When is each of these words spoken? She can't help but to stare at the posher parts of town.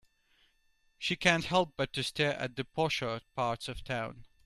She 0.97 1.15
can't 1.15 1.45
help 1.45 1.75
but 1.77 1.93
to 1.93 2.01
stare 2.01 2.33
at 2.39 2.55
the 2.55 2.63
posher 2.63 3.21
parts 3.35 3.67
of 3.67 3.83
town. 3.83 4.25